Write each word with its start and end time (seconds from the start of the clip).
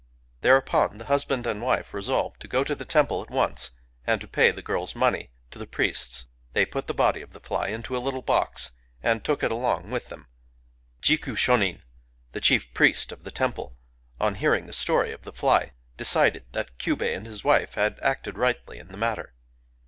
Thereupon 0.41 0.97
the 0.97 1.05
husband 1.05 1.45
and 1.45 1.61
wife 1.61 1.93
resolved 1.93 2.41
to 2.41 2.47
go 2.47 2.63
to 2.63 2.73
the 2.73 2.85
temple 2.85 3.21
at 3.21 3.29
once, 3.29 3.69
and 4.07 4.19
to 4.19 4.27
pay 4.27 4.49
the 4.49 4.63
girl's 4.63 4.95
money 4.95 5.19
Digitized 5.19 5.19
by 5.19 5.25
Googk 5.27 5.27
STORY 5.27 5.29
OF 5.29 5.33
A 5.43 5.45
FLY 5.45 5.51
6i 5.51 5.51
to 5.51 5.59
the 5.59 5.67
priests. 5.75 6.25
They 6.53 6.65
put 6.65 6.87
the 6.87 6.93
body 6.95 7.21
of 7.21 7.33
the 7.33 7.39
fly 7.39 7.67
into 7.67 7.95
a 7.95 7.99
little 7.99 8.21
box, 8.23 8.71
and 9.03 9.23
took 9.23 9.43
it 9.43 9.51
along 9.51 9.91
with 9.91 10.07
them. 10.09 10.25
Jiku 11.03 11.35
Shonin, 11.37 11.83
the 12.31 12.41
chief 12.41 12.73
priest 12.73 13.11
of 13.11 13.23
the 13.23 13.29
temple, 13.29 13.77
on 14.19 14.33
hearing 14.33 14.65
the 14.65 14.73
story 14.73 15.11
of 15.11 15.21
the 15.21 15.31
fly, 15.31 15.73
decided 15.97 16.45
that 16.53 16.79
Kyubei 16.79 17.15
and 17.15 17.27
his 17.27 17.43
wife 17.43 17.75
had 17.75 17.99
acted 18.01 18.39
rightly 18.39 18.79
in 18.79 18.87
the 18.87 18.97
matter. 18.97 19.35